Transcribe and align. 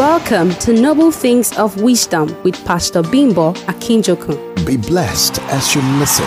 Welcome 0.00 0.54
to 0.60 0.72
Noble 0.72 1.10
Things 1.12 1.54
of 1.58 1.82
Wisdom 1.82 2.34
with 2.42 2.54
Pastor 2.64 3.02
Bimbo 3.02 3.52
Akinjokun. 3.68 4.64
Be 4.64 4.78
blessed 4.78 5.40
as 5.52 5.74
you 5.74 5.82
listen. 5.98 6.24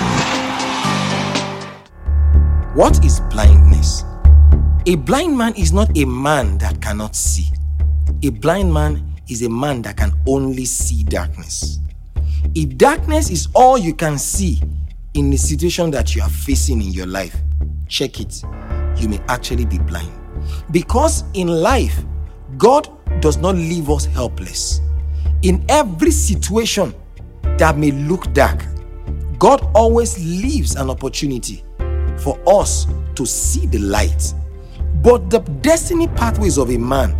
What 2.75 3.03
is 3.03 3.19
blindness? 3.31 4.03
A 4.85 4.93
blind 4.93 5.35
man 5.35 5.55
is 5.55 5.73
not 5.73 5.89
a 5.97 6.05
man 6.05 6.59
that 6.59 6.83
cannot 6.83 7.15
see. 7.15 7.47
A 8.21 8.29
blind 8.29 8.71
man 8.71 9.11
is 9.27 9.41
a 9.41 9.49
man 9.49 9.81
that 9.81 9.97
can 9.97 10.11
only 10.27 10.65
see 10.65 11.03
darkness. 11.03 11.79
If 12.53 12.77
darkness 12.77 13.31
is 13.31 13.47
all 13.55 13.79
you 13.79 13.95
can 13.95 14.19
see 14.19 14.61
in 15.15 15.31
the 15.31 15.37
situation 15.37 15.89
that 15.89 16.15
you 16.15 16.21
are 16.21 16.29
facing 16.29 16.79
in 16.79 16.91
your 16.91 17.07
life, 17.07 17.35
check 17.87 18.19
it. 18.19 18.43
You 18.97 19.09
may 19.09 19.19
actually 19.29 19.65
be 19.65 19.79
blind. 19.79 20.13
Because 20.69 21.23
in 21.33 21.47
life, 21.47 21.99
God 22.55 22.87
does 23.23 23.37
not 23.37 23.55
leave 23.55 23.89
us 23.89 24.03
helpless. 24.03 24.81
In 25.43 25.63
every 25.69 26.11
situation 26.11 26.93
that 27.57 27.77
may 27.77 27.91
look 27.91 28.33
dark, 28.33 28.65
God 29.39 29.65
always 29.73 30.19
leaves 30.19 30.75
an 30.75 30.89
opportunity 30.89 31.63
for 32.17 32.37
us 32.45 32.85
to 33.15 33.25
see 33.25 33.65
the 33.65 33.79
light. 33.79 34.33
But 35.01 35.29
the 35.29 35.39
destiny 35.61 36.09
pathways 36.09 36.57
of 36.57 36.69
a 36.69 36.77
man 36.77 37.15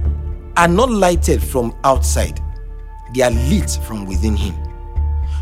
are 0.58 0.67
not 0.67 0.91
lighted 0.91 1.41
from 1.41 1.73
outside, 1.85 2.38
they 3.16 3.22
are 3.22 3.31
lit 3.31 3.80
from 3.88 4.05
within 4.05 4.35
him. 4.35 4.55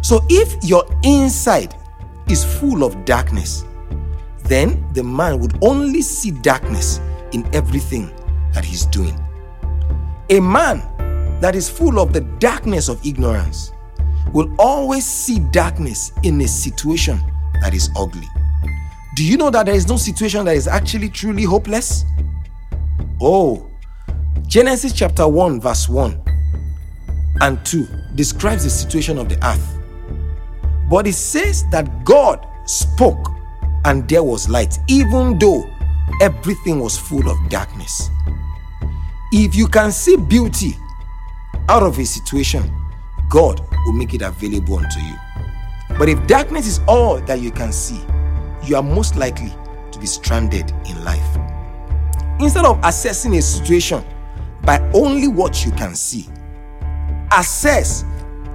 So 0.04 0.24
if 0.30 0.64
your 0.64 0.86
inside 1.04 1.74
is 2.30 2.46
full 2.46 2.84
of 2.84 3.04
darkness, 3.06 3.66
then 4.44 4.88
the 4.94 5.04
man 5.04 5.40
would 5.40 5.58
only 5.64 6.04
see 6.04 6.30
darkness 6.30 7.00
in 7.32 7.50
everything 7.52 8.12
that 8.54 8.64
he's 8.64 8.86
doing. 8.86 9.18
A 10.32 10.40
man 10.40 10.80
that 11.42 11.56
is 11.56 11.70
full 11.70 12.00
of 12.00 12.14
the 12.14 12.22
darkness 12.40 12.88
of 12.88 13.06
ignorance 13.06 13.74
will 14.32 14.50
always 14.58 15.06
see 15.06 15.40
darkness 15.40 16.14
in 16.24 16.40
a 16.40 16.48
situation 16.48 17.20
that 17.62 17.74
is 17.74 17.90
ugly. 17.98 18.30
Do 19.18 19.26
you 19.26 19.36
know 19.36 19.50
that 19.50 19.66
there 19.66 19.76
is 19.76 19.90
no 19.90 19.98
situation 19.98 20.46
that 20.46 20.56
is 20.56 20.70
actually 20.70 21.10
truly 21.10 21.44
hopeless? 21.44 22.06
Oh, 23.20 23.70
Genesis 24.48 24.94
chapter 24.94 25.28
1, 25.28 25.60
verse 25.60 25.90
1 25.90 26.22
and 27.42 27.66
2 27.66 27.86
describes 28.16 28.64
the 28.64 28.70
situation 28.70 29.18
of 29.18 29.28
the 29.28 29.36
earth. 29.46 29.78
But 30.90 31.08
it 31.08 31.16
says 31.16 31.66
that 31.72 32.06
God 32.06 32.48
spoke 32.68 33.28
and 33.84 34.08
there 34.08 34.24
was 34.24 34.48
light, 34.48 34.78
even 34.88 35.38
though 35.40 35.70
everything 36.22 36.80
was 36.80 36.98
full 36.98 37.30
of 37.30 37.38
darkness. 37.50 38.10
If 39.34 39.56
you 39.56 39.70
can 39.70 39.94
see 39.94 40.18
beauty 40.18 40.76
out 41.70 41.84
of 41.84 41.98
a 41.98 42.04
situation, 42.04 42.70
God 43.30 43.62
will 43.86 43.94
make 43.94 44.14
it 44.14 44.22
available 44.22 44.76
unto 44.78 45.00
you. 45.00 45.16
But 45.98 46.10
if 46.10 46.28
darkness 46.28 46.68
is 46.68 46.82
all 46.86 47.18
that 47.22 47.40
you 47.40 47.50
can 47.50 47.72
see, 47.72 48.02
you 48.66 48.76
are 48.76 48.84
most 48.84 49.16
likely 49.16 49.54
to 49.94 50.00
be 50.00 50.06
stranded 50.06 50.72
in 50.86 51.02
life. 51.06 51.38
Instead 52.42 52.66
of 52.66 52.78
assessing 52.84 53.38
a 53.38 53.42
situation 53.42 54.04
by 54.64 54.80
only 54.94 55.30
what 55.30 55.66
you 55.66 55.72
can 55.72 55.96
see, 55.96 56.28
assess 57.32 58.04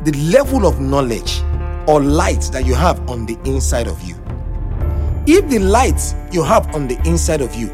the 0.05 0.13
level 0.31 0.67
of 0.67 0.79
knowledge 0.79 1.41
or 1.89 2.03
light 2.03 2.51
that 2.53 2.67
you 2.67 2.75
have 2.75 3.09
on 3.09 3.25
the 3.25 3.39
inside 3.47 3.87
of 3.87 4.03
you. 4.03 4.15
If 5.27 5.49
the 5.49 5.59
light 5.59 6.15
you 6.33 6.43
have 6.43 6.75
on 6.75 6.87
the 6.87 7.01
inside 7.09 7.41
of 7.41 7.55
you 7.55 7.71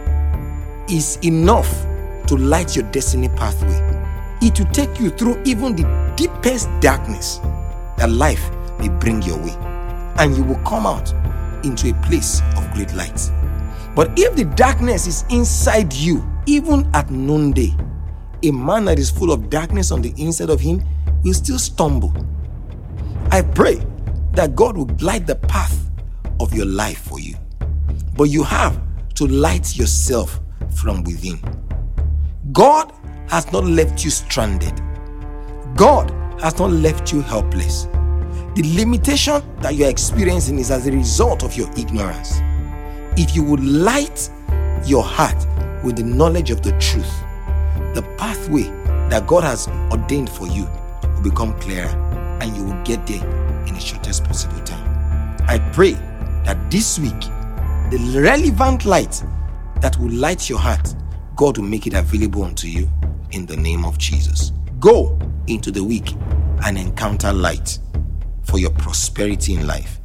is 0.88 1.16
enough 1.22 1.84
to 2.32 2.38
light 2.38 2.74
your 2.74 2.90
destiny 2.92 3.28
pathway, 3.28 3.78
it 4.40 4.58
will 4.58 4.70
take 4.72 4.98
you 4.98 5.10
through 5.10 5.38
even 5.44 5.76
the 5.76 6.14
deepest 6.16 6.66
darkness 6.80 7.36
that 7.98 8.08
life 8.08 8.50
may 8.78 8.88
bring 8.88 9.20
your 9.20 9.36
way, 9.36 9.54
and 10.16 10.34
you 10.34 10.42
will 10.42 10.58
come 10.64 10.86
out 10.86 11.12
into 11.62 11.90
a 11.90 12.02
place 12.06 12.40
of 12.56 12.72
great 12.72 12.90
light. 12.94 13.30
But 13.94 14.18
if 14.18 14.34
the 14.34 14.46
darkness 14.56 15.06
is 15.06 15.26
inside 15.28 15.92
you, 15.92 16.26
even 16.46 16.88
at 16.94 17.10
noonday, 17.10 17.76
a 18.42 18.50
man 18.50 18.86
that 18.86 18.98
is 18.98 19.10
full 19.10 19.30
of 19.30 19.50
darkness 19.50 19.90
on 19.90 20.00
the 20.00 20.14
inside 20.16 20.48
of 20.48 20.58
him 20.58 20.82
will 21.22 21.34
still 21.34 21.58
stumble. 21.58 22.14
I 23.30 23.42
pray 23.42 23.74
that 24.32 24.56
God 24.56 24.78
will 24.78 24.88
light 25.02 25.26
the 25.26 25.36
path 25.36 25.78
of 26.40 26.54
your 26.54 26.66
life 26.66 27.02
for 27.02 27.20
you. 27.20 27.36
But 28.16 28.24
you 28.24 28.42
have 28.42 28.80
to 29.16 29.26
light 29.26 29.76
yourself 29.76 30.40
from 30.74 31.04
within. 31.04 31.38
God 32.50 32.92
has 33.28 33.50
not 33.52 33.64
left 33.64 34.04
you 34.04 34.10
stranded. 34.10 34.80
God 35.76 36.10
has 36.40 36.58
not 36.58 36.72
left 36.72 37.12
you 37.12 37.20
helpless. 37.20 37.84
The 38.56 38.74
limitation 38.76 39.40
that 39.60 39.76
you're 39.76 39.88
experiencing 39.88 40.58
is 40.58 40.72
as 40.72 40.88
a 40.88 40.92
result 40.92 41.44
of 41.44 41.56
your 41.56 41.70
ignorance. 41.78 42.40
If 43.16 43.36
you 43.36 43.44
would 43.44 43.64
light 43.64 44.28
your 44.84 45.04
heart 45.04 45.46
with 45.84 45.96
the 45.96 46.02
knowledge 46.02 46.50
of 46.50 46.62
the 46.62 46.72
truth, 46.78 47.10
the 47.94 48.02
pathway 48.18 48.64
that 49.08 49.26
God 49.28 49.44
has 49.44 49.68
ordained 49.90 50.28
for 50.28 50.48
you 50.48 50.64
will 51.04 51.22
become 51.22 51.58
clearer 51.60 51.90
and 52.42 52.56
you 52.56 52.64
will 52.64 52.82
get 52.82 53.06
there 53.06 53.24
in 53.66 53.74
the 53.74 53.80
shortest 53.80 54.24
possible 54.24 54.60
time. 54.64 55.38
I 55.46 55.58
pray 55.72 55.92
that 56.44 56.58
this 56.70 56.98
week, 56.98 57.20
the 57.90 58.20
relevant 58.20 58.84
light 58.84 59.22
that 59.80 59.96
will 59.98 60.10
light 60.10 60.50
your 60.50 60.58
heart, 60.58 60.94
God 61.36 61.58
will 61.58 61.64
make 61.64 61.86
it 61.86 61.94
available 61.94 62.44
unto 62.44 62.68
you 62.68 62.88
in 63.32 63.46
the 63.46 63.56
name 63.56 63.84
of 63.84 63.98
Jesus. 63.98 64.52
Go 64.80 65.18
into 65.46 65.70
the 65.70 65.82
week 65.82 66.14
and 66.64 66.78
encounter 66.78 67.32
light 67.32 67.78
for 68.42 68.58
your 68.58 68.70
prosperity 68.70 69.54
in 69.54 69.66
life. 69.66 70.00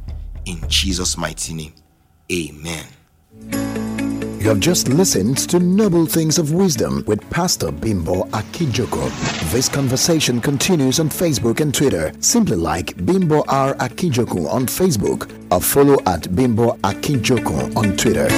In 0.46 0.58
Jesus' 0.68 1.16
mighty 1.16 1.54
name, 1.54 1.74
amen. 2.32 2.86
You 4.40 4.50
have 4.50 4.60
just 4.60 4.88
listened 4.88 5.36
to 5.50 5.58
Noble 5.58 6.06
Things 6.06 6.38
of 6.38 6.52
Wisdom 6.52 7.02
with 7.06 7.28
Pastor 7.28 7.72
Bimbo 7.72 8.22
Akinjokun. 8.28 9.10
This 9.50 9.68
conversation 9.68 10.40
continues 10.40 11.00
on 11.00 11.08
Facebook 11.08 11.60
and 11.60 11.74
Twitter. 11.74 12.12
Simply 12.20 12.56
like 12.56 13.04
Bimbo 13.04 13.44
R. 13.48 13.74
Akinjokun 13.74 14.48
on 14.48 14.66
Facebook 14.66 15.28
or 15.50 15.60
follow 15.60 15.98
at 16.06 16.34
Bimbo 16.34 16.76
Akinjokun 16.78 17.76
on 17.76 17.96
Twitter. 17.96 18.28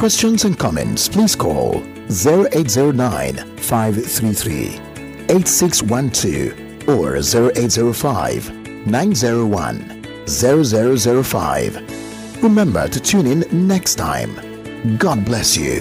Questions 0.00 0.46
and 0.46 0.56
comments, 0.58 1.08
please 1.10 1.36
call 1.36 1.82
0809 2.08 3.34
533 3.58 4.80
8612 5.28 6.88
or 6.88 7.18
0805 7.18 8.50
901 8.86 10.26
0005. 10.26 12.42
Remember 12.42 12.88
to 12.88 12.98
tune 12.98 13.26
in 13.26 13.68
next 13.68 13.96
time. 13.96 14.96
God 14.96 15.22
bless 15.26 15.54
you. 15.54 15.80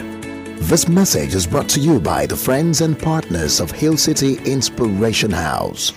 This 0.63 0.90
message 0.90 1.34
is 1.34 1.47
brought 1.47 1.69
to 1.69 1.80
you 1.80 2.01
by 2.01 2.25
the 2.25 2.36
friends 2.36 2.81
and 2.81 3.00
partners 3.00 3.62
of 3.62 3.72
Hill 3.72 3.96
City 3.96 4.38
Inspiration 4.44 5.31
House. 5.31 5.94